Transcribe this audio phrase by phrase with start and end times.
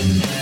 [0.00, 0.39] Bye.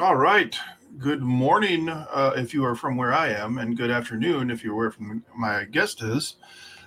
[0.00, 0.58] All right.
[0.98, 4.74] Good morning uh, if you are from where I am, and good afternoon if you're
[4.74, 6.34] where from my guest is.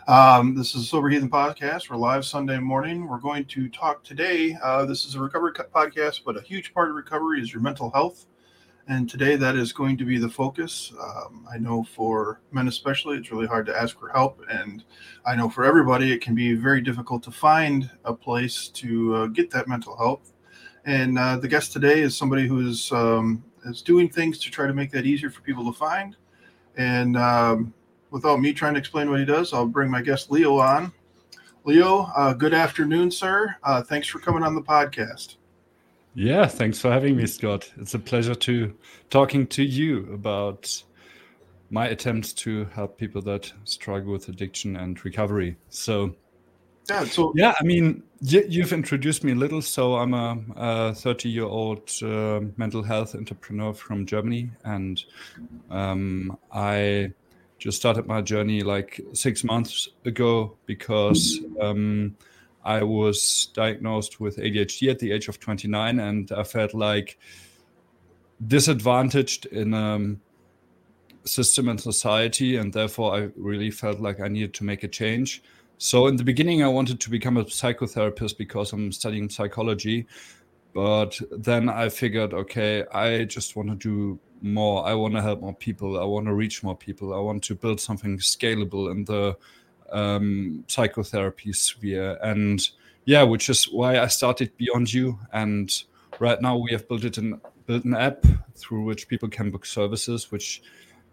[0.09, 1.89] Um, this is Sober Heathen Podcast.
[1.89, 3.07] We're live Sunday morning.
[3.07, 4.57] We're going to talk today.
[4.61, 7.89] Uh, this is a recovery podcast, but a huge part of recovery is your mental
[7.91, 8.25] health.
[8.89, 10.91] And today that is going to be the focus.
[11.01, 14.41] Um, I know for men, especially, it's really hard to ask for help.
[14.49, 14.83] And
[15.25, 19.27] I know for everybody, it can be very difficult to find a place to uh,
[19.27, 20.33] get that mental health
[20.87, 24.65] and uh, the guest today is somebody who is um, is doing things to try
[24.65, 26.15] to make that easier for people to find.
[26.77, 27.73] And um,
[28.09, 30.93] without me trying to explain what he does, I'll bring my guest Leo on.
[31.65, 33.53] Leo, uh, good afternoon, sir.
[33.63, 35.35] Uh, thanks for coming on the podcast.
[36.15, 37.69] Yeah, thanks for having me, Scott.
[37.77, 38.73] It's a pleasure to
[39.09, 40.83] talking to you about
[41.69, 45.57] my attempts to help people that struggle with addiction and recovery.
[45.69, 46.15] So
[46.89, 47.03] yeah.
[47.03, 49.61] So yeah, I mean, you've introduced me a little.
[49.61, 55.03] So I'm a 30 year old uh, mental health entrepreneur from Germany, and
[55.69, 57.11] um, I
[57.59, 62.15] just started my journey like six months ago because um,
[62.63, 67.17] I was diagnosed with ADHD at the age of 29, and I felt like
[68.45, 70.21] disadvantaged in a um,
[71.25, 75.43] system and society, and therefore I really felt like I needed to make a change.
[75.77, 80.07] So in the beginning, I wanted to become a psychotherapist because I'm studying psychology.
[80.73, 84.85] But then I figured, okay, I just want to do more.
[84.85, 85.99] I want to help more people.
[85.99, 87.13] I want to reach more people.
[87.13, 89.37] I want to build something scalable in the
[89.91, 92.17] um, psychotherapy sphere.
[92.23, 92.67] And
[93.05, 95.19] yeah, which is why I started Beyond You.
[95.31, 95.71] And
[96.19, 99.65] right now we have built it in built an app through which people can book
[99.65, 100.61] services, which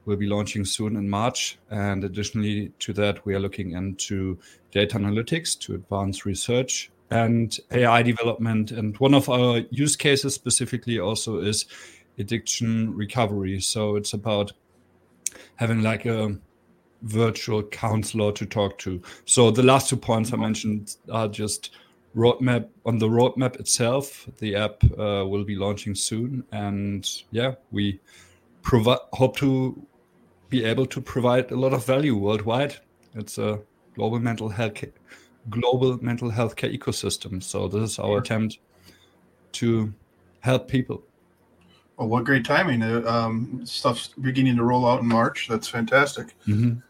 [0.05, 1.59] will be launching soon in March.
[1.71, 4.39] And additionally to that, we are looking into
[4.71, 8.71] data analytics to advance research and AI development.
[8.71, 11.67] And one of our use cases specifically also is
[12.19, 13.61] addiction recovery.
[13.61, 14.53] So it's about
[15.57, 16.37] having like a
[17.03, 19.03] virtual counselor to talk to.
[19.27, 21.71] So the last two points I mentioned are just
[22.17, 24.29] roadmap on the roadmap itself.
[24.39, 28.01] The app uh, will be launching soon, and yeah, we
[28.65, 29.87] hope to
[30.49, 32.77] be able to provide a lot of value worldwide.
[33.15, 33.61] It's a
[33.95, 34.85] global mental health
[35.51, 37.43] global mental health care ecosystem.
[37.43, 38.59] So this is our attempt
[39.53, 39.93] to
[40.41, 41.03] help people.
[41.97, 42.83] Well, what great timing!
[42.83, 45.47] Uh, um, stuff's beginning to roll out in March.
[45.49, 46.35] That's fantastic.
[46.47, 46.81] Mm-hmm.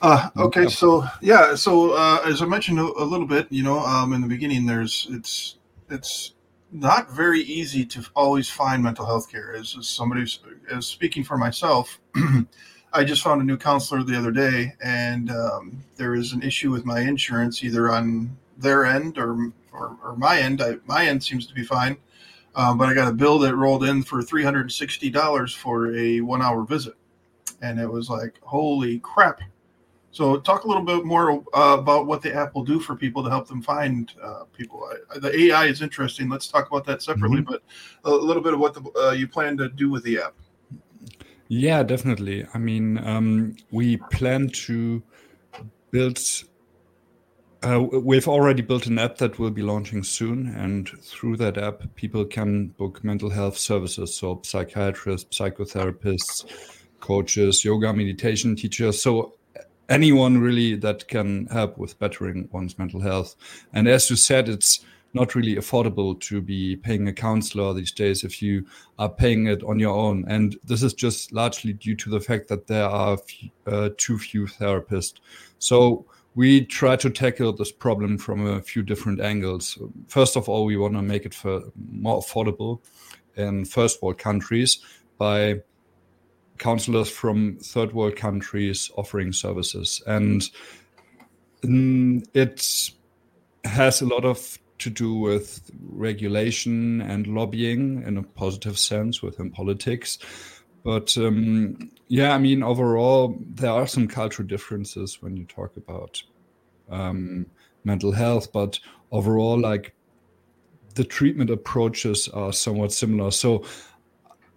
[0.00, 3.78] Uh, okay, so yeah, so uh, as I mentioned a, a, little bit, you know,
[3.80, 5.58] um, in the beginning, there's it's
[5.90, 6.34] it's
[6.72, 9.54] not very easy to always find mental health care.
[9.54, 10.26] As, as somebody,
[10.70, 12.00] as speaking for myself,
[12.94, 16.70] I just found a new counselor the other day, and um, there is an issue
[16.70, 20.60] with my insurance, either on their end or or, or my end.
[20.60, 21.96] I, my end seems to be fine,
[22.54, 25.54] um, but I got a bill that rolled in for three hundred and sixty dollars
[25.54, 26.94] for a one-hour visit,
[27.62, 29.40] and it was like, holy crap!
[30.12, 33.24] So, talk a little bit more uh, about what the app will do for people
[33.24, 34.86] to help them find uh, people.
[35.10, 36.28] I, the AI is interesting.
[36.28, 37.50] Let's talk about that separately, mm-hmm.
[37.50, 37.62] but
[38.04, 40.34] a little bit of what the, uh, you plan to do with the app.
[41.48, 42.46] Yeah, definitely.
[42.52, 45.02] I mean, um, we plan to
[45.90, 46.18] build.
[47.62, 51.94] Uh, we've already built an app that will be launching soon, and through that app,
[51.94, 54.14] people can book mental health services.
[54.14, 56.44] So, psychiatrists, psychotherapists,
[57.00, 59.00] coaches, yoga, meditation teachers.
[59.00, 59.34] So,
[59.92, 63.36] anyone really that can help with bettering one's mental health.
[63.74, 64.84] And as you said, it's
[65.14, 68.64] not really affordable to be paying a counselor these days if you
[68.98, 70.24] are paying it on your own.
[70.26, 73.18] And this is just largely due to the fact that there are
[73.66, 75.20] uh, too few therapists.
[75.58, 79.78] So we try to tackle this problem from a few different angles.
[80.08, 81.60] First of all, we want to make it for
[81.90, 82.80] more affordable
[83.36, 84.78] in first world countries
[85.18, 85.60] by
[86.58, 90.02] counselors from third world countries offering services.
[90.06, 90.48] And
[91.62, 92.90] mm, it
[93.64, 99.50] has a lot of to do with regulation and lobbying in a positive sense within
[99.50, 100.18] politics.
[100.84, 106.20] But um, yeah, I mean, overall, there are some cultural differences when you talk about
[106.90, 107.46] um,
[107.84, 108.80] mental health, but
[109.12, 109.94] overall, like
[110.94, 113.30] the treatment approaches are somewhat similar.
[113.30, 113.64] So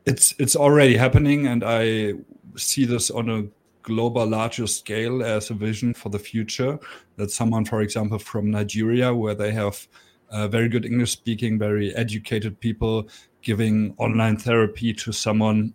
[0.06, 2.13] it's it's already happening, and I
[2.56, 3.48] see this on a
[3.81, 6.80] global larger scale as a vision for the future.
[7.18, 9.88] That someone, for example, from Nigeria, where they have
[10.30, 13.07] uh, very good English speaking, very educated people
[13.42, 15.74] giving online therapy to someone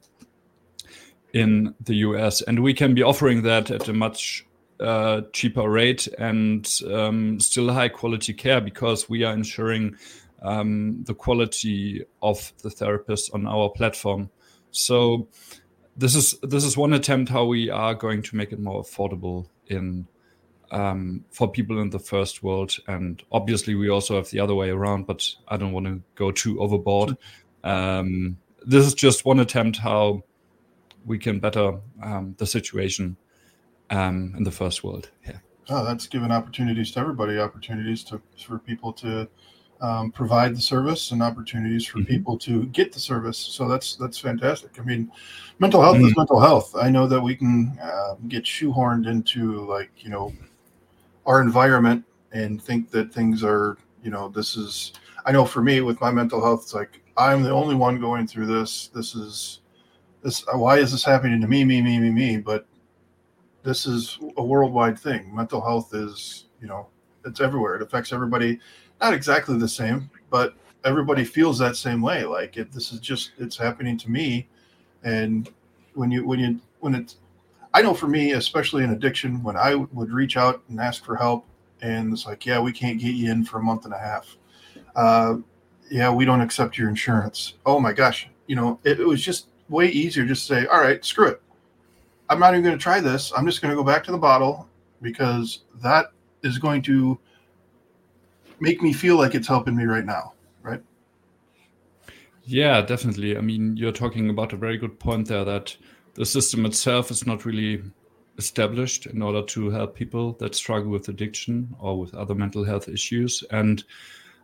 [1.33, 2.43] in the US.
[2.43, 4.45] And we can be offering that at a much
[4.81, 9.97] uh, cheaper rate and um, still high quality care because we are ensuring
[10.43, 14.31] um, the quality of the therapist on our platform.
[14.71, 15.29] So
[15.97, 19.47] this is this is one attempt how we are going to make it more affordable
[19.67, 20.07] in
[20.71, 24.71] um, for people in the first world, and obviously we also have the other way
[24.71, 25.07] around.
[25.07, 27.17] But I don't want to go too overboard.
[27.65, 30.23] Um, this is just one attempt how
[31.05, 33.17] we can better um, the situation
[33.91, 35.11] um, in the first world.
[35.27, 35.39] Yeah.
[35.69, 39.29] Oh, that's given opportunities to everybody, opportunities to for people to
[39.81, 42.09] um, provide the service and opportunities for mm-hmm.
[42.09, 43.39] people to get the service.
[43.39, 44.79] So that's that's fantastic.
[44.79, 45.11] I mean,
[45.59, 46.07] mental health mm-hmm.
[46.07, 46.75] is mental health.
[46.77, 50.33] I know that we can uh, get shoehorned into like you know
[51.27, 54.93] our environment and think that things are you know this is.
[55.27, 58.27] I know for me with my mental health, it's like I'm the only one going
[58.27, 58.89] through this.
[58.95, 59.61] This is
[60.23, 60.45] this.
[60.53, 61.65] Why is this happening to me?
[61.65, 62.37] Me, me, me, me.
[62.37, 62.67] But
[63.63, 65.35] this is a worldwide thing.
[65.35, 66.89] Mental health is you know
[67.25, 67.77] it's everywhere.
[67.77, 68.59] It affects everybody
[69.01, 70.55] not exactly the same, but
[70.85, 72.25] everybody feels that same way.
[72.25, 74.49] Like it, this is just it's happening to me,
[75.03, 75.49] and
[75.95, 77.17] when you when you when it's
[77.73, 81.17] I know for me, especially in addiction, when I would reach out and ask for
[81.17, 81.47] help,
[81.83, 84.37] and it's like, yeah, we can't get you in for a month and a half.
[84.97, 85.37] Uh,
[85.91, 87.55] yeah, we don't accept your insurance.
[87.65, 90.81] Oh my gosh, you know, it, it was just way easier just to say, all
[90.81, 91.43] right, screw it.
[92.29, 93.33] I'm not even going to try this.
[93.37, 94.69] I'm just going to go back to the bottle
[95.03, 96.13] because that
[96.43, 97.19] is going to
[98.61, 100.83] make me feel like it's helping me right now, right?
[102.45, 103.37] Yeah, definitely.
[103.37, 105.77] I mean, you're talking about a very good point there that
[106.15, 107.83] the system itself is not really
[108.39, 112.89] established in order to help people that struggle with addiction or with other mental health
[112.89, 113.45] issues.
[113.51, 113.85] And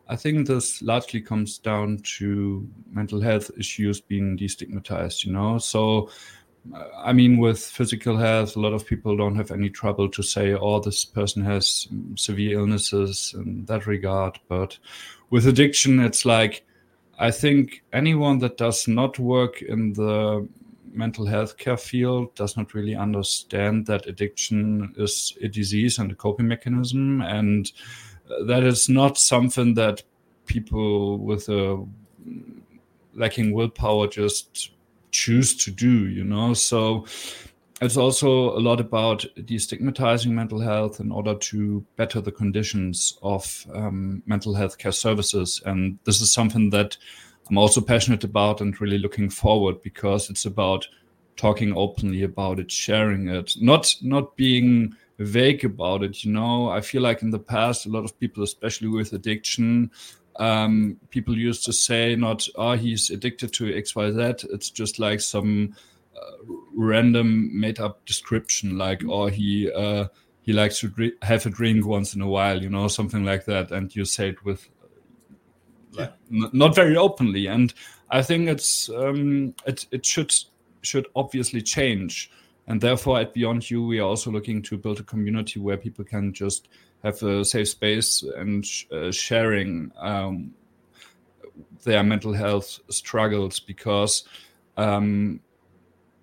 [0.09, 5.59] I think this largely comes down to mental health issues being destigmatized, you know?
[5.59, 6.11] So
[6.97, 10.55] I mean, with physical health, a lot of people don't have any trouble to say,
[10.55, 11.87] oh, this person has
[12.17, 14.39] severe illnesses in that regard.
[14.49, 14.79] But
[15.31, 16.65] with addiction, it's like,
[17.19, 20.47] I think anyone that does not work in the
[20.93, 26.15] mental health care field does not really understand that addiction is a disease and a
[26.15, 27.21] coping mechanism.
[27.23, 27.71] And
[28.47, 30.03] that is not something that
[30.47, 31.85] people with a
[33.15, 34.73] lacking willpower just
[35.17, 36.55] choose to do, you know?
[36.55, 37.07] So
[37.81, 43.67] it's also a lot about destigmatizing mental health in order to better the conditions of
[43.75, 45.63] um, mental health care services.
[45.65, 46.97] And this is something that
[47.49, 50.87] I'm also passionate about and really looking forward because it's about
[51.37, 56.25] talking openly about it, sharing it, not not being vague about it.
[56.25, 59.91] You know, I feel like in the past, a lot of people, especially with addiction,
[60.39, 65.75] um, people used to say not oh he's addicted to xyz it's just like some
[66.17, 70.07] uh, random made up description like oh, he uh,
[70.43, 73.45] he likes to dr- have a drink once in a while you know something like
[73.47, 73.71] that.
[73.73, 74.69] And you say it with
[75.93, 77.47] like, n- not very openly.
[77.47, 77.73] And
[78.11, 80.33] i think it's um, it, it should
[80.83, 82.31] should obviously change
[82.67, 86.05] and therefore at beyond you we are also looking to build a community where people
[86.05, 86.69] can just
[87.03, 90.53] have a safe space and uh, sharing um,
[91.85, 94.25] their mental health struggles because
[94.77, 95.41] um,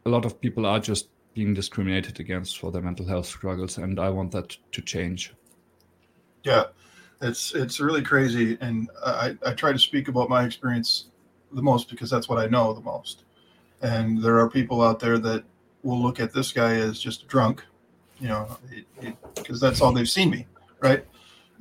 [0.06, 4.00] a lot of people are just being discriminated against for their mental health struggles, and
[4.00, 5.34] I want that to change.
[6.44, 6.66] Yeah,
[7.22, 11.06] it's it's really crazy, and I, I try to speak about my experience
[11.52, 13.24] the most because that's what I know the most.
[13.82, 15.44] And there are people out there that
[15.84, 17.64] will look at this guy as just drunk,
[18.20, 18.58] you know,
[19.36, 20.48] because that's all they've seen me
[20.84, 21.06] right?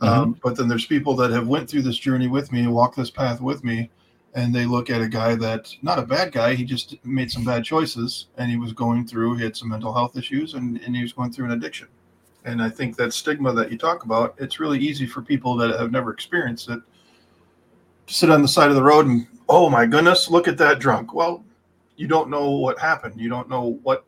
[0.00, 0.05] Mm-hmm.
[0.05, 3.11] Um, but then there's people that have went through this journey with me, walked this
[3.11, 3.91] path with me,
[4.35, 6.55] and they look at a guy that not a bad guy.
[6.55, 9.37] He just made some bad choices, and he was going through.
[9.37, 11.88] He had some mental health issues, and, and he was going through an addiction.
[12.45, 15.79] And I think that stigma that you talk about, it's really easy for people that
[15.79, 16.81] have never experienced it
[18.09, 20.81] to sit on the side of the road and, oh my goodness, look at that
[20.81, 21.14] drunk.
[21.14, 21.45] Well,
[21.97, 23.21] you don't know what happened.
[23.21, 24.05] You don't know what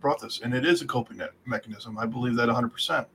[0.00, 1.98] brought this, and it is a coping mechanism.
[1.98, 3.06] I believe that 100 percent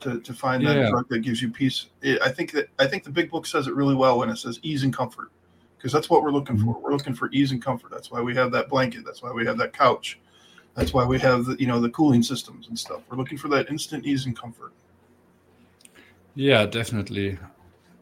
[0.00, 0.90] to, to find that yeah.
[0.90, 1.86] drug that gives you peace.
[2.02, 4.36] It, I think that I think the big book says it really well when it
[4.36, 5.30] says ease and comfort,
[5.76, 6.72] because that's what we're looking mm-hmm.
[6.72, 6.80] for.
[6.80, 7.90] We're looking for ease and comfort.
[7.90, 9.04] That's why we have that blanket.
[9.04, 10.18] That's why we have that couch.
[10.74, 13.02] That's why we have the, you know the cooling systems and stuff.
[13.10, 14.72] We're looking for that instant ease and comfort.
[16.34, 17.38] Yeah, definitely.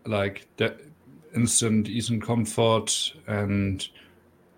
[0.06, 0.80] Like that
[1.34, 3.86] instant ease and comfort and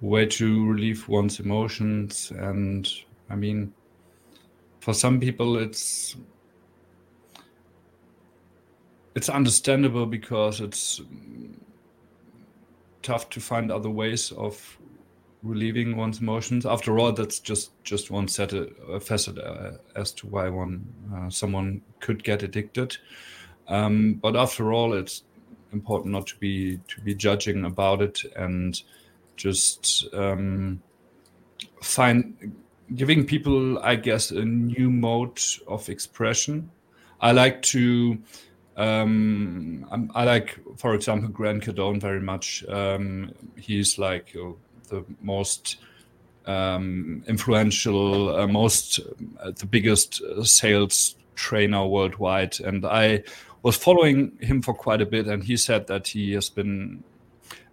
[0.00, 2.88] way to relieve one's emotions and
[3.30, 3.72] I mean
[4.80, 6.16] for some people it's
[9.14, 11.00] it's understandable because it's
[13.02, 14.78] tough to find other ways of
[15.42, 16.66] relieving one's emotions.
[16.66, 20.84] After all, that's just just one set a, a facet uh, as to why one
[21.14, 22.96] uh, someone could get addicted.
[23.68, 25.24] Um, but after all, it's
[25.72, 28.80] important not to be to be judging about it and
[29.36, 30.82] just um,
[31.82, 32.54] find
[32.94, 36.70] giving people, I guess, a new mode of expression.
[37.20, 38.18] I like to
[38.76, 42.64] um, I like, for example, Grant Cardone very much.
[42.66, 44.34] Um, he's like
[44.88, 45.76] the most
[46.46, 49.00] um, influential, uh, most
[49.40, 53.24] uh, the biggest uh, sales trainer worldwide, and I
[53.62, 55.26] was following him for quite a bit.
[55.26, 57.04] And he said that he has been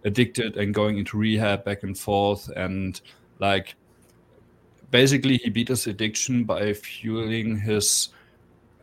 [0.04, 3.00] addicted and going into rehab back and forth, and
[3.38, 3.76] like
[4.90, 8.08] basically he beat his addiction by fueling his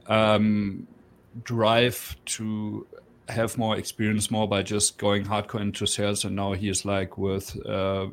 [0.07, 0.87] um,
[1.43, 2.85] drive to
[3.29, 7.17] have more experience more by just going hardcore into sales and now he is like
[7.17, 8.07] worth uh,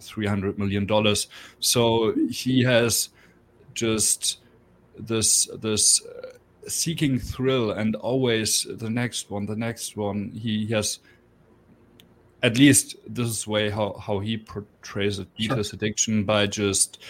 [0.00, 1.28] 300 million dollars
[1.60, 3.10] so he has
[3.74, 4.40] just
[4.98, 6.32] this this uh,
[6.66, 10.98] seeking thrill and always the next one the next one he has
[12.42, 15.56] at least this is way how, how he portrays it beat sure.
[15.56, 17.02] his addiction by just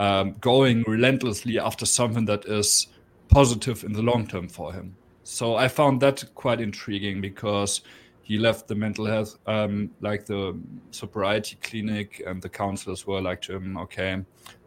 [0.00, 2.88] um, going relentlessly after something that is
[3.28, 7.82] positive in the long term for him so I found that quite intriguing because
[8.30, 10.56] he left the mental health, um, like the
[10.92, 14.24] sobriety clinic, and the counselors were like to him, okay,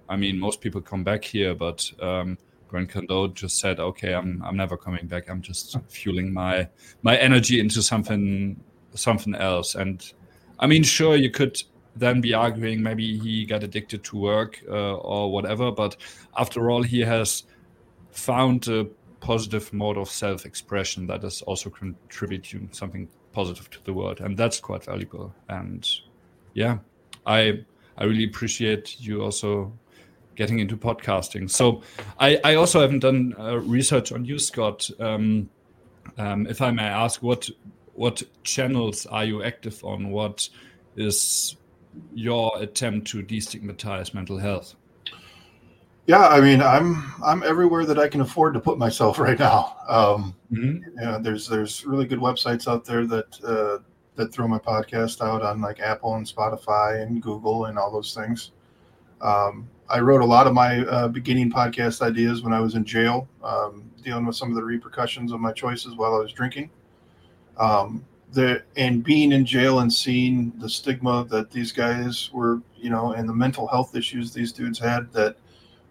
[0.09, 2.37] I mean, most people come back here, but um,
[2.67, 5.29] Grant Cardone just said, okay, I'm, I'm never coming back.
[5.29, 6.67] I'm just fueling my
[7.03, 8.59] my energy into something
[8.95, 9.75] something else.
[9.75, 10.11] And
[10.59, 11.63] I mean, sure, you could
[11.95, 15.95] then be arguing maybe he got addicted to work uh, or whatever, but
[16.37, 17.43] after all, he has
[18.11, 18.87] found a
[19.19, 24.19] positive mode of self-expression that is also contributing something positive to the world.
[24.19, 25.33] And that's quite valuable.
[25.49, 25.87] And
[26.53, 26.77] yeah
[27.25, 27.59] i
[27.97, 29.71] i really appreciate you also
[30.35, 31.49] getting into podcasting.
[31.49, 31.81] So
[32.19, 34.89] i i also haven't done uh, research on you scott.
[34.99, 35.49] Um,
[36.17, 37.49] um, if i may ask what
[37.93, 40.09] what channels are you active on?
[40.09, 40.49] What
[40.95, 41.55] is
[42.13, 44.75] your attempt to destigmatize mental health
[46.05, 49.77] yeah, I mean, I'm I'm everywhere that I can afford to put myself right now.
[49.87, 50.99] Um, mm-hmm.
[50.99, 53.83] you know, there's there's really good websites out there that uh,
[54.15, 58.13] that throw my podcast out on like Apple and Spotify and Google and all those
[58.13, 58.51] things.
[59.21, 62.83] Um, I wrote a lot of my uh, beginning podcast ideas when I was in
[62.83, 66.69] jail, um, dealing with some of the repercussions of my choices while I was drinking.
[67.57, 72.89] Um, the and being in jail and seeing the stigma that these guys were, you
[72.89, 75.37] know, and the mental health issues these dudes had that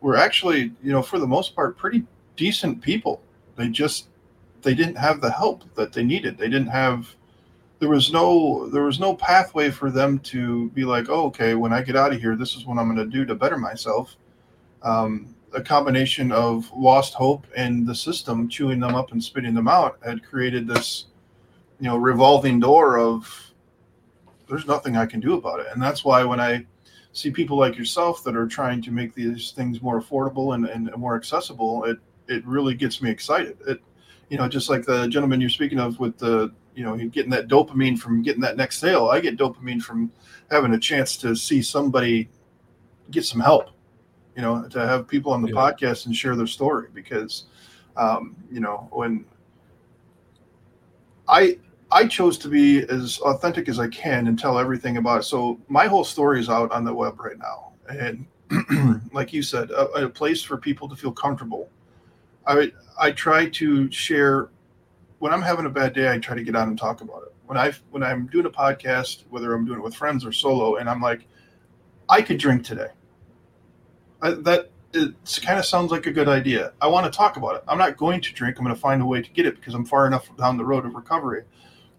[0.01, 2.05] were actually, you know, for the most part, pretty
[2.37, 3.23] decent people.
[3.57, 4.09] They just
[4.63, 6.37] they didn't have the help that they needed.
[6.39, 7.15] They didn't have
[7.79, 11.73] there was no there was no pathway for them to be like, oh, okay, when
[11.73, 14.17] I get out of here, this is what I'm going to do to better myself.
[14.83, 19.69] Um, a combination of lost hope and the system chewing them up and spitting them
[19.69, 21.07] out had created this,
[21.83, 23.53] you know, revolving door of
[24.49, 25.67] there's nothing I can do about it.
[25.73, 26.65] And that's why when I
[27.11, 30.89] see people like yourself that are trying to make these things more affordable and, and
[30.97, 31.99] more accessible, it
[32.29, 33.59] it really gets me excited.
[33.67, 33.83] It
[34.29, 37.49] you know, just like the gentleman you're speaking of with the you know getting that
[37.49, 39.09] dopamine from getting that next sale.
[39.09, 40.13] I get dopamine from
[40.53, 42.29] having a chance to see somebody
[43.11, 43.71] get some help.
[44.37, 45.55] You know, to have people on the yeah.
[45.55, 47.47] podcast and share their story because
[47.97, 49.25] um, you know when
[51.29, 51.59] I
[51.93, 55.23] I chose to be as authentic as I can and tell everything about it.
[55.25, 58.27] So my whole story is out on the web right now, and
[59.13, 61.69] like you said, a, a, place for people to feel comfortable.
[62.47, 64.49] I I try to share
[65.19, 66.11] when I'm having a bad day.
[66.11, 67.35] I try to get out and talk about it.
[67.45, 70.77] When I when I'm doing a podcast, whether I'm doing it with friends or solo,
[70.77, 71.27] and I'm like,
[72.09, 72.89] I could drink today.
[74.23, 76.73] I, that it kind of sounds like a good idea.
[76.81, 77.65] I want to talk about it.
[77.69, 78.57] I'm not going to drink.
[78.59, 80.65] I'm going to find a way to get it because I'm far enough down the
[80.65, 81.45] road of recovery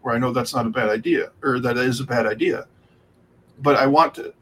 [0.04, 2.68] where I know that's not a bad idea or that is a bad idea.
[3.60, 4.34] But I want to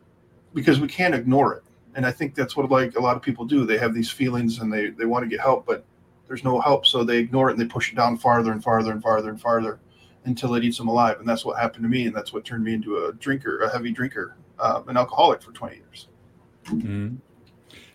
[0.54, 1.64] because we can't ignore it.
[1.96, 3.66] And I think that's what like a lot of people do.
[3.66, 5.86] They have these feelings and they they want to get help, but
[6.28, 8.92] there's no help, so they ignore it and they push it down farther and farther
[8.92, 9.80] and farther and farther
[10.24, 11.20] until it eats them alive.
[11.20, 13.70] And that's what happened to me, and that's what turned me into a drinker, a
[13.70, 16.08] heavy drinker, uh, an alcoholic for 20 years.
[16.66, 17.16] Mm-hmm.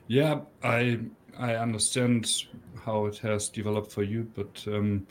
[0.09, 1.01] Yeah, I
[1.39, 2.45] I understand
[2.85, 5.07] how it has developed for you, but um,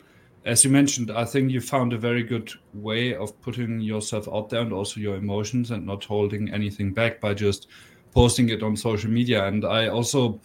[0.46, 4.48] as you mentioned, I think you found a very good way of putting yourself out
[4.48, 7.66] there and also your emotions and not holding anything back by just
[8.12, 9.44] posting it on social media.
[9.46, 10.40] And I also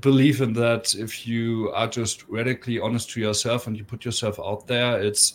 [0.00, 4.40] believe in that if you are just radically honest to yourself and you put yourself
[4.40, 5.34] out there, it's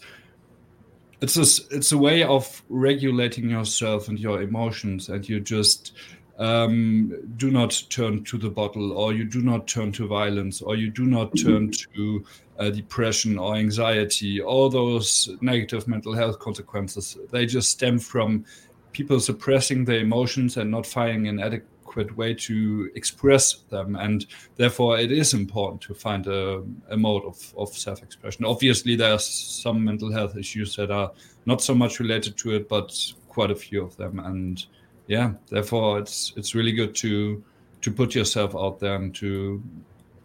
[1.21, 5.93] it's a, it's a way of regulating yourself and your emotions, and you just
[6.37, 10.75] um, do not turn to the bottle, or you do not turn to violence, or
[10.75, 12.25] you do not turn to
[12.59, 18.45] uh, depression or anxiety, all those negative mental health consequences, they just stem from
[18.91, 23.95] people suppressing their emotions and not finding an adequate way to express them.
[23.95, 28.45] And therefore, it is important to find a, a mode of, of self expression.
[28.45, 31.11] Obviously, there are some mental health issues that are
[31.45, 32.95] not so much related to it, but
[33.29, 34.19] quite a few of them.
[34.19, 34.65] And
[35.07, 37.43] yeah, therefore, it's it's really good to
[37.81, 39.61] to put yourself out there and to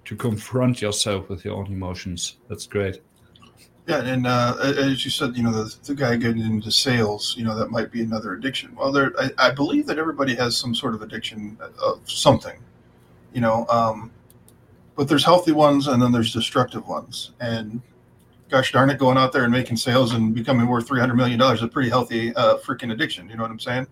[0.09, 2.39] to confront yourself with your own emotions.
[2.49, 3.03] That's great.
[3.87, 7.45] Yeah, and uh, as you said, you know, the, the guy getting into sales, you
[7.45, 8.75] know, that might be another addiction.
[8.75, 12.59] Well, there, I, I believe that everybody has some sort of addiction of something,
[13.35, 14.11] you know, um,
[14.97, 17.33] but there's healthy ones and then there's destructive ones.
[17.41, 17.83] And
[18.49, 21.39] gosh darn it, going out there and making sales and becoming worth three hundred million
[21.39, 23.29] dollars is a pretty healthy uh, freaking addiction.
[23.29, 23.87] You know what I'm saying?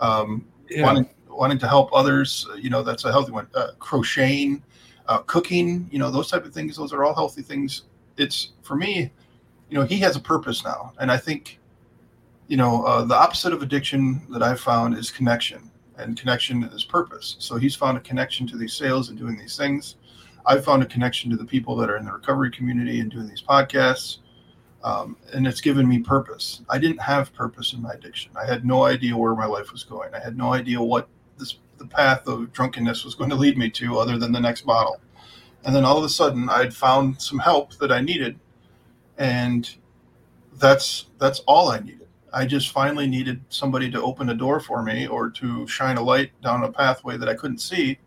[0.00, 0.82] Um, yeah.
[0.82, 3.46] Wanting wanting to help others, you know, that's a healthy one.
[3.54, 4.64] Uh, crocheting
[5.08, 6.76] uh, cooking, you know, those type of things.
[6.76, 7.82] Those are all healthy things.
[8.16, 9.10] It's for me,
[9.70, 11.58] you know, he has a purpose now, and I think,
[12.46, 16.84] you know, uh, the opposite of addiction that I've found is connection, and connection is
[16.84, 17.36] purpose.
[17.38, 19.96] So he's found a connection to these sales and doing these things.
[20.46, 23.28] I've found a connection to the people that are in the recovery community and doing
[23.28, 24.18] these podcasts.
[24.82, 26.60] Um, and it's given me purpose.
[26.68, 28.30] I didn't have purpose in my addiction.
[28.36, 30.14] I had no idea where my life was going.
[30.14, 33.68] I had no idea what this the path of drunkenness was going to lead me
[33.70, 35.00] to other than the next bottle.
[35.64, 38.38] And then all of a sudden I'd found some help that I needed
[39.18, 39.74] and
[40.58, 42.06] that's that's all I needed.
[42.32, 46.02] I just finally needed somebody to open a door for me or to shine a
[46.02, 47.98] light down a pathway that I couldn't see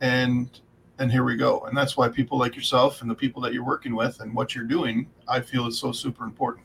[0.00, 0.60] and
[0.98, 1.60] and here we go.
[1.66, 4.54] And that's why people like yourself and the people that you're working with and what
[4.54, 6.64] you're doing, I feel is so super important.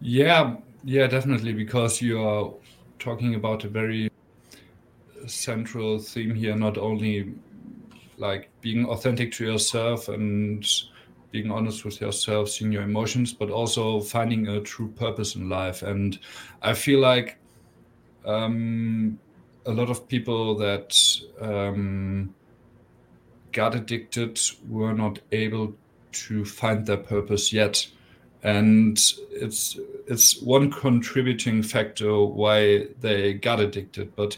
[0.00, 2.52] Yeah, yeah, definitely because you are
[2.98, 4.10] talking about a very
[5.26, 7.34] central theme here not only
[8.16, 10.66] like being authentic to yourself and
[11.30, 15.82] being honest with yourself seeing your emotions but also finding a true purpose in life.
[15.82, 16.18] And
[16.62, 17.38] i feel like
[18.24, 19.18] um,
[19.66, 20.96] a lot of people that
[21.40, 22.34] um,
[23.52, 25.74] got addicted were not able
[26.12, 27.86] to find their purpose yet.
[28.42, 28.98] And
[29.30, 34.14] it's it's one contributing factor why they got addicted.
[34.14, 34.36] But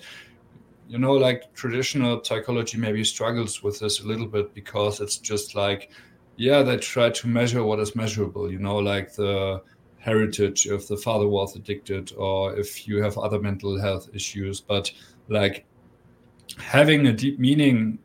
[0.88, 5.54] you know like traditional psychology maybe struggles with this a little bit because it's just
[5.54, 5.90] like
[6.36, 9.60] yeah they try to measure what is measurable you know like the
[10.06, 14.60] heritage if the father was addicted or if you have other mental health issues.
[14.60, 14.92] But
[15.28, 15.66] like
[16.58, 17.98] having a deep meaning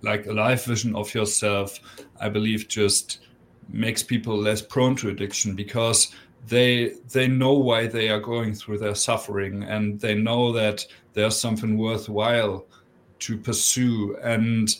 [0.00, 1.78] like a life vision of yourself
[2.18, 3.20] i believe just
[3.68, 6.14] makes people less prone to addiction because
[6.48, 11.36] they they know why they are going through their suffering and they know that there's
[11.36, 12.66] something worthwhile
[13.20, 14.16] to pursue.
[14.22, 14.74] And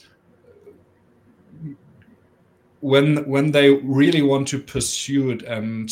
[2.80, 5.88] when when they really want to pursue it and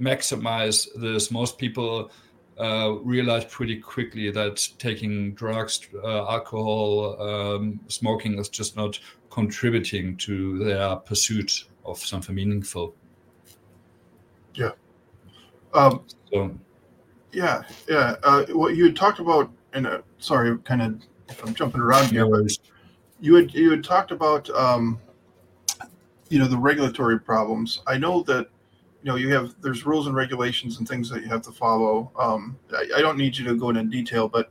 [0.00, 2.10] maximize this most people
[2.58, 8.98] uh, realize pretty quickly that taking drugs uh, alcohol um, smoking is just not
[9.30, 12.94] contributing to their pursuit of something meaningful
[14.60, 14.70] yeah
[15.72, 16.50] um, so
[17.32, 18.16] yeah, yeah.
[18.22, 21.00] Uh, what you had talked about in a sorry, kind of
[21.46, 22.50] I'm jumping around here, but
[23.20, 24.98] you had you had talked about um,
[26.28, 27.82] you know the regulatory problems.
[27.86, 28.48] I know that
[29.02, 32.10] you know you have there's rules and regulations and things that you have to follow.
[32.18, 34.50] Um, I, I don't need you to go into detail, but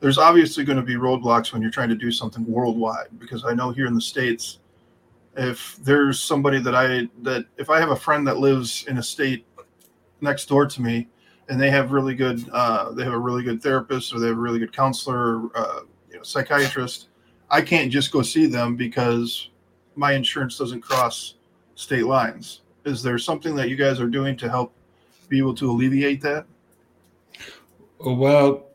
[0.00, 3.54] there's obviously going to be roadblocks when you're trying to do something worldwide because I
[3.54, 4.60] know here in the states
[5.38, 9.02] if there's somebody that I that if I have a friend that lives in a
[9.02, 9.46] state
[10.20, 11.08] next door to me
[11.48, 14.36] and they have really good uh, they have a really good therapist or they have
[14.36, 17.08] a really good counselor uh, you know, psychiatrist
[17.50, 19.48] i can't just go see them because
[19.98, 21.34] my insurance doesn't cross
[21.74, 22.62] state lines.
[22.84, 24.72] Is there something that you guys are doing to help
[25.28, 26.46] be able to alleviate that?
[27.98, 28.66] Well,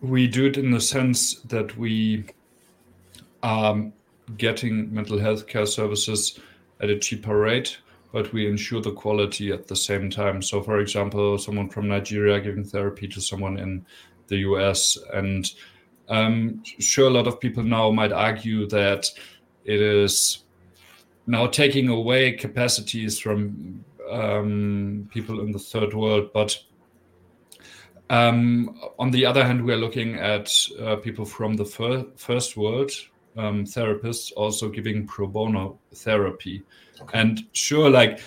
[0.00, 2.26] we do it in the sense that we
[3.42, 3.84] are
[4.36, 6.38] getting mental health care services
[6.80, 7.78] at a cheaper rate,
[8.12, 10.42] but we ensure the quality at the same time.
[10.42, 13.86] So, for example, someone from Nigeria giving therapy to someone in
[14.28, 14.98] the US.
[15.12, 15.50] And
[16.08, 19.06] um, sure, a lot of people now might argue that
[19.64, 20.44] it is
[21.26, 26.56] now taking away capacities from um, people in the third world, but
[28.08, 32.56] um, on the other hand, we are looking at uh, people from the fir- first
[32.56, 32.92] world,
[33.36, 36.62] um, therapists also giving pro bono therapy.
[37.00, 37.18] Okay.
[37.18, 38.20] And sure, like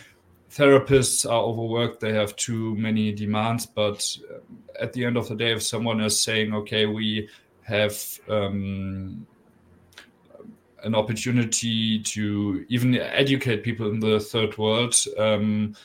[0.51, 3.65] therapists are overworked, they have too many demands.
[3.65, 4.39] But uh,
[4.79, 7.29] at the end of the day, if someone is saying, okay, we
[7.63, 7.95] have
[8.27, 9.25] um,
[10.83, 15.75] an opportunity to even educate people in the third world, um,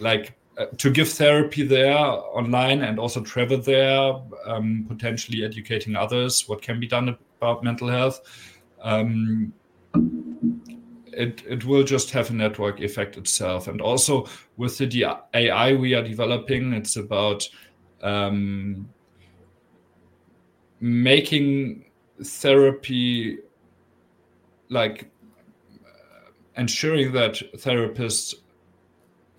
[0.00, 4.14] like uh, to give therapy there online and also travel there,
[4.46, 8.20] um, potentially educating others what can be done about mental health.
[8.80, 9.52] Um,
[11.12, 13.68] it, it will just have a network effect itself.
[13.68, 14.26] And also
[14.56, 17.48] with the AI we are developing, it's about
[18.00, 18.88] um,
[20.80, 21.84] making
[22.24, 23.38] therapy
[24.68, 25.10] like
[25.84, 28.34] uh, ensuring that therapists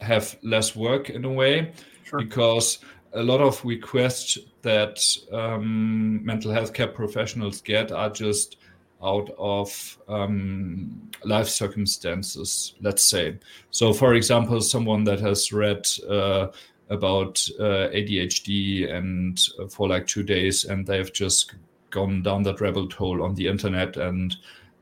[0.02, 1.72] have less work in a way
[2.04, 2.20] sure.
[2.20, 2.80] because
[3.14, 5.00] a lot of requests that
[5.32, 8.58] um, mental health care professionals get are just
[9.04, 13.38] out of um, life circumstances, let's say.
[13.72, 16.48] So, for example, someone that has read uh,
[16.90, 21.54] about uh, ADHD and uh, for like two days, and they've just
[21.90, 24.36] gone down that rabbit hole on the internet and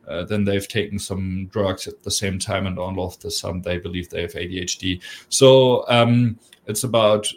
[0.07, 3.61] uh, then they've taken some drugs at the same time, and all of the sudden
[3.61, 5.01] they believe they have ADHD.
[5.29, 7.27] So um, it's about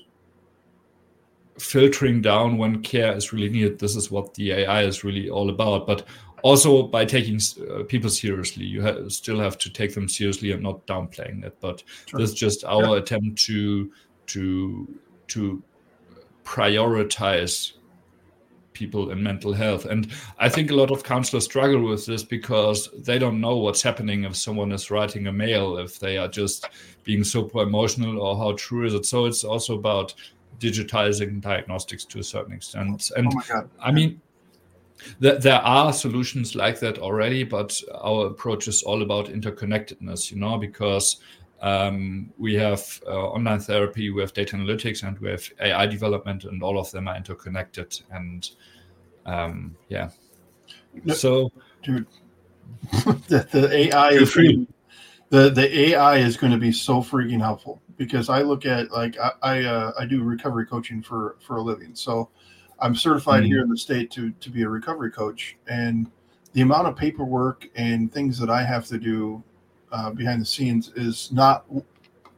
[1.59, 3.79] filtering down when care is really needed.
[3.79, 5.87] This is what the AI is really all about.
[5.87, 6.05] But
[6.43, 7.41] also by taking
[7.71, 11.57] uh, people seriously, you ha- still have to take them seriously and not downplaying it.
[11.61, 12.21] But sure.
[12.21, 13.03] this is just our yeah.
[13.03, 13.91] attempt to
[14.27, 15.63] to to
[16.45, 17.73] prioritize
[18.75, 19.87] people in mental health.
[19.87, 23.83] And I think a lot of counselors struggle with this because they don't know what's
[23.83, 26.69] happening if someone is writing a mail, if they are just
[27.05, 29.07] being super emotional, or how true is it.
[29.07, 30.13] So it's also about
[30.59, 33.11] digitizing diagnostics to a certain extent.
[33.17, 34.21] And oh I mean,
[35.21, 40.39] th- there are solutions like that already, but our approach is all about interconnectedness, you
[40.39, 41.17] know, because
[41.61, 46.45] um, we have uh, online therapy, we have data analytics, and we have AI development,
[46.45, 48.01] and all of them are interconnected.
[48.11, 48.51] And
[49.25, 50.11] um, yeah,
[51.05, 52.07] no, so dude,
[53.29, 58.29] the, the AI is the the AI is going to be so freaking helpful because
[58.29, 61.95] I look at like I I, uh, I do recovery coaching for for a living,
[61.95, 62.31] so
[62.81, 63.53] I'm certified mm-hmm.
[63.53, 66.11] here in the state to to be a recovery coach, and
[66.53, 69.43] the amount of paperwork and things that I have to do
[69.93, 71.65] uh, behind the scenes is not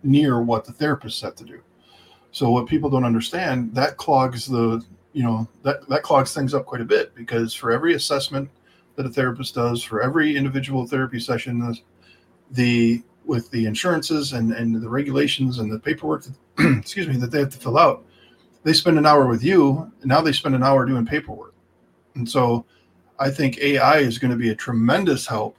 [0.03, 1.61] near what the therapist set to do.
[2.33, 6.67] So what people don't understand that clogs the you know that that clogs things up
[6.67, 8.51] quite a bit because for every assessment
[8.97, 11.77] that a therapist does, for every individual therapy session,
[12.51, 17.31] the with the insurances and and the regulations and the paperwork, that, excuse me, that
[17.31, 18.05] they have to fill out,
[18.63, 21.55] they spend an hour with you, and now they spend an hour doing paperwork,
[22.15, 22.65] and so
[23.19, 25.59] I think AI is going to be a tremendous help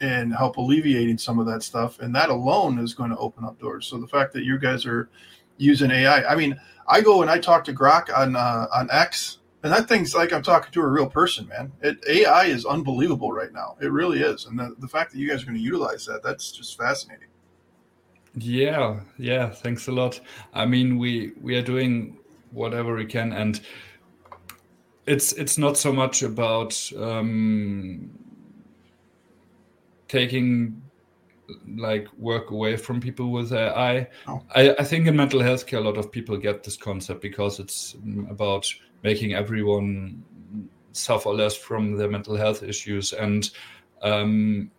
[0.00, 2.00] in help alleviating some of that stuff.
[2.00, 3.86] And that alone is going to open up doors.
[3.86, 5.10] So the fact that you guys are
[5.58, 6.58] using AI, I mean,
[6.88, 10.32] I go and I talk to Grok on uh, on X, and that thing's like
[10.32, 11.72] I'm talking to a real person, man.
[11.82, 13.76] It, AI is unbelievable right now.
[13.80, 14.46] It really is.
[14.46, 17.28] And the, the fact that you guys are going to utilize that, that's just fascinating.
[18.36, 19.50] Yeah, yeah.
[19.50, 20.20] Thanks a lot.
[20.54, 22.18] I mean, we we are doing
[22.52, 23.60] whatever we can, and
[25.06, 28.10] it's it's not so much about um,
[30.08, 30.80] taking
[31.76, 34.08] like work away from people with AI.
[34.26, 34.40] Oh.
[34.54, 37.58] I, I think in mental health care, a lot of people get this concept because
[37.58, 37.96] it's
[38.28, 40.22] about making everyone
[40.92, 43.12] suffer less from their mental health issues.
[43.12, 43.48] And
[44.02, 44.70] um,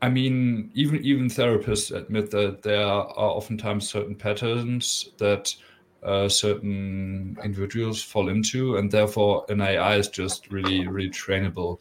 [0.00, 5.54] I mean, even even therapists admit that there are oftentimes certain patterns that
[6.02, 11.80] uh, certain individuals fall into, and therefore an AI is just really, really trainable.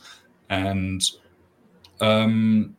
[0.50, 1.04] And
[2.02, 2.76] um,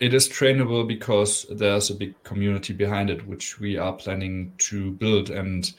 [0.00, 4.90] it is trainable because there's a big community behind it, which we are planning to
[4.92, 5.30] build.
[5.30, 5.72] And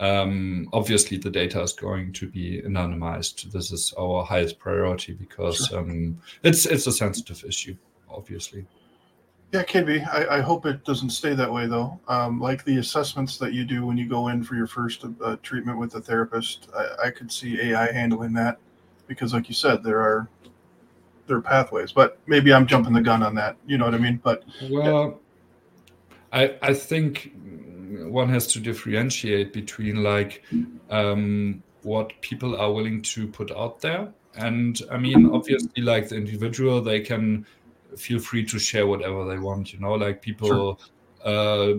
[0.00, 3.52] um, obviously, the data is going to be anonymized.
[3.52, 5.80] This is our highest priority because sure.
[5.80, 7.76] um, it's it's a sensitive issue,
[8.08, 8.66] obviously.
[9.52, 10.00] Yeah, it can be.
[10.00, 12.00] I, I hope it doesn't stay that way, though.
[12.08, 15.36] Um, like the assessments that you do when you go in for your first uh,
[15.42, 18.58] treatment with a therapist, I, I could see AI handling that
[19.06, 20.26] because, like you said, there are
[21.26, 21.92] there are pathways.
[21.92, 23.56] But maybe I'm jumping the gun on that.
[23.66, 24.20] You know what I mean?
[24.22, 25.20] But well,
[26.32, 26.38] yeah.
[26.40, 27.34] I I think
[28.08, 30.42] one has to differentiate between like
[30.90, 36.16] um, what people are willing to put out there, and I mean, obviously, like the
[36.16, 37.46] individual, they can
[37.96, 39.92] feel free to share whatever they want you know?
[39.92, 40.76] Like people sure.
[41.24, 41.78] uh,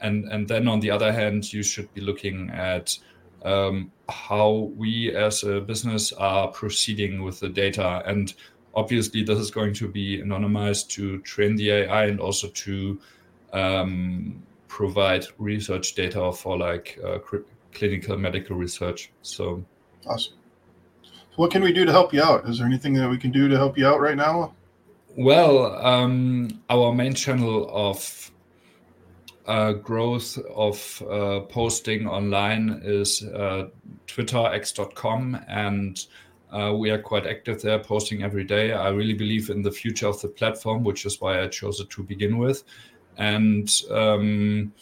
[0.00, 2.96] and and then on the other hand you should be looking at
[3.44, 8.02] um, how we as a business are proceeding with the data.
[8.04, 8.34] And
[8.74, 13.00] obviously this is going to be anonymized to train the ai and also to
[13.52, 17.18] um, provide research data for like uh,
[17.72, 19.64] clinical medical research so.
[20.06, 20.34] Awesome.
[21.36, 22.48] What can we do to help you out?
[22.48, 24.54] Is there anything that we can do to help you out right now?
[25.18, 28.30] Well, um, our main channel of
[29.46, 33.68] uh, growth of uh, posting online is uh,
[34.06, 36.06] twitterx.com and
[36.52, 38.72] uh, we are quite active there posting every day.
[38.72, 41.90] I really believe in the future of the platform which is why i chose it
[41.90, 42.64] to begin with
[43.16, 44.72] and um,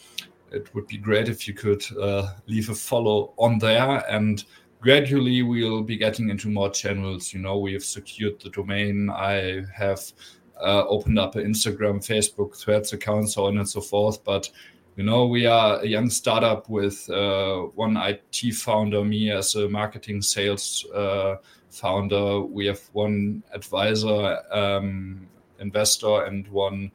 [0.51, 4.45] it would be great if you could uh, leave a follow on there and
[4.85, 7.33] gradually we'll be getting into more channels.
[7.33, 9.09] You know, we have secured the domain.
[9.09, 10.13] I have
[10.61, 14.23] uh, opened up an Instagram, Facebook, Threads account, so on and so forth.
[14.25, 14.51] But
[14.97, 19.69] you know, we are a young startup with uh, one IT founder, me as a
[19.71, 21.37] marketing sales uh,
[21.71, 22.43] founder.
[22.43, 25.27] We have one advisor, um,
[25.59, 26.93] investor, and one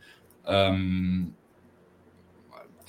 [0.49, 1.33] um,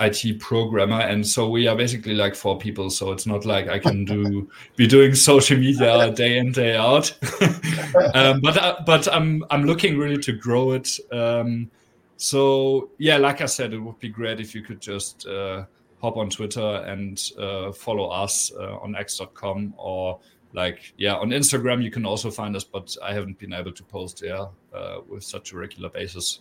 [0.00, 2.88] IT programmer, and so we are basically like four people.
[2.88, 7.12] So it's not like I can do be doing social media day in day out.
[8.14, 10.98] um, but uh, but I'm I'm looking really to grow it.
[11.12, 11.70] Um,
[12.16, 15.64] so yeah, like I said, it would be great if you could just uh,
[16.00, 20.18] hop on Twitter and uh, follow us uh, on x.com or
[20.54, 21.82] like yeah on Instagram.
[21.82, 25.24] You can also find us, but I haven't been able to post there uh, with
[25.24, 26.40] such a regular basis.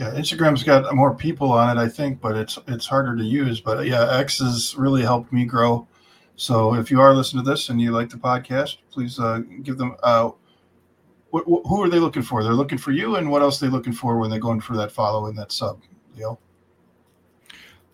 [0.00, 3.60] Yeah, Instagram's got more people on it, I think, but it's it's harder to use.
[3.60, 5.86] But yeah, X has really helped me grow.
[6.36, 9.76] So if you are listening to this and you like the podcast, please uh, give
[9.76, 9.96] them.
[10.02, 10.30] Uh,
[11.34, 12.42] wh- wh- who are they looking for?
[12.42, 14.74] They're looking for you, and what else are they looking for when they're going for
[14.78, 15.82] that follow and that sub?
[16.16, 16.38] Leo.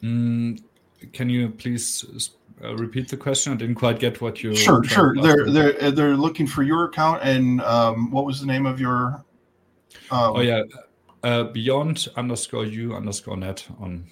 [0.01, 0.62] Mm,
[1.12, 3.53] can you please uh, repeat the question?
[3.53, 4.55] I didn't quite get what you.
[4.55, 5.16] Sure, sure.
[5.21, 9.25] They're they're they're looking for your account, and um, what was the name of your?
[10.12, 10.62] Um, oh yeah,
[11.22, 14.07] uh, beyond underscore you underscore net on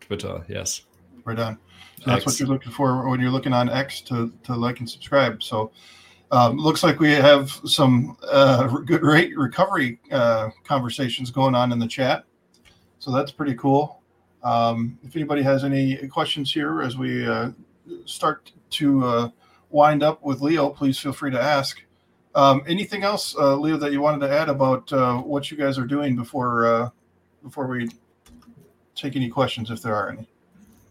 [0.00, 0.44] Twitter.
[0.48, 0.82] Yes.
[1.24, 1.58] Right on.
[1.98, 4.88] So that's what you're looking for when you're looking on X to, to like and
[4.88, 5.42] subscribe.
[5.42, 5.72] So
[6.30, 11.78] um, looks like we have some uh, good rate recovery uh, conversations going on in
[11.78, 12.24] the chat.
[12.98, 14.02] So that's pretty cool.
[14.42, 17.50] Um, if anybody has any questions here as we uh,
[18.04, 19.28] start to uh,
[19.70, 21.82] wind up with Leo, please feel free to ask.
[22.34, 25.78] Um, anything else, uh, Leo, that you wanted to add about uh, what you guys
[25.78, 26.90] are doing before uh,
[27.42, 27.88] before we
[28.94, 30.28] take any questions, if there are any?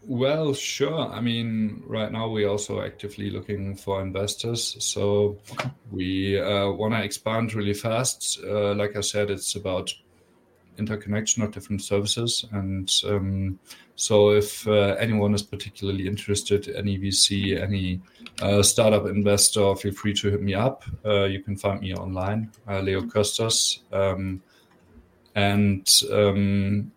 [0.06, 1.12] Well, sure.
[1.12, 4.76] I mean, right now we're also actively looking for investors.
[4.78, 5.70] So okay.
[5.90, 8.40] we uh, want to expand really fast.
[8.42, 9.92] Uh, like I said, it's about
[10.78, 12.44] interconnection of different services.
[12.52, 13.58] And um,
[13.96, 18.00] so, if uh, anyone is particularly interested, any VC, any
[18.40, 20.84] uh, startup investor, feel free to hit me up.
[21.04, 23.80] Uh, you can find me online, uh, Leo Costas.
[23.92, 24.42] Um,
[25.34, 26.92] and um,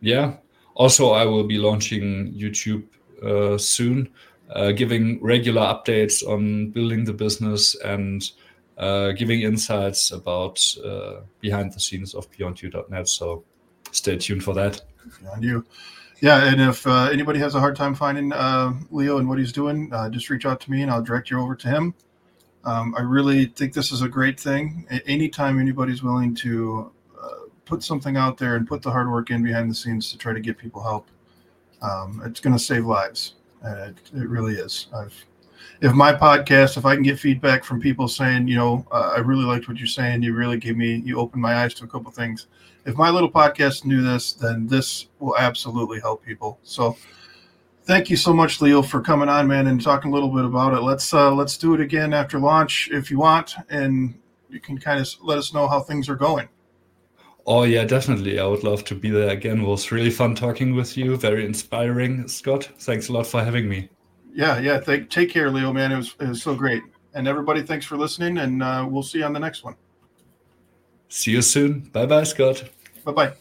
[0.00, 0.36] yeah,
[0.74, 2.84] also, I will be launching YouTube
[3.22, 4.08] uh, soon,
[4.50, 8.22] uh, giving regular updates on building the business and
[9.12, 13.08] giving insights about uh, behind the scenes of BeyondYou.net.
[13.08, 13.44] So
[13.90, 14.80] stay tuned for that.
[15.20, 15.66] Beyond You.
[16.20, 19.50] Yeah, and if uh, anybody has a hard time finding uh, Leo and what he's
[19.50, 21.94] doing, uh, just reach out to me and I'll direct you over to him.
[22.64, 24.86] Um, I really think this is a great thing.
[25.04, 27.28] Anytime anybody's willing to uh,
[27.64, 30.32] put something out there and put the hard work in behind the scenes to try
[30.32, 31.08] to get people help,
[31.82, 33.34] um, it's going to save lives.
[33.64, 34.86] It, it really is.
[34.94, 35.24] I've
[35.82, 39.18] if my podcast, if I can get feedback from people saying, you know, uh, I
[39.18, 41.88] really liked what you're saying, you really gave me, you opened my eyes to a
[41.88, 42.46] couple things.
[42.86, 46.58] If my little podcast knew this, then this will absolutely help people.
[46.62, 46.96] So,
[47.84, 50.74] thank you so much, Leo, for coming on, man, and talking a little bit about
[50.74, 50.82] it.
[50.82, 54.14] Let's uh, let's do it again after launch if you want, and
[54.50, 56.48] you can kind of let us know how things are going.
[57.46, 58.38] Oh yeah, definitely.
[58.38, 59.62] I would love to be there again.
[59.62, 61.16] It was really fun talking with you.
[61.16, 62.68] Very inspiring, Scott.
[62.78, 63.88] Thanks a lot for having me
[64.34, 64.80] yeah, yeah.
[64.80, 65.92] Take, take care, Leo, man.
[65.92, 66.82] It was, it was so great.
[67.14, 68.38] And everybody, thanks for listening.
[68.38, 69.74] And uh, we'll see you on the next one.
[71.08, 71.80] See you soon.
[71.92, 72.64] Bye bye, Scott.
[73.04, 73.32] Bye bye.